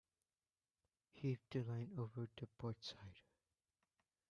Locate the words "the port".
2.35-2.83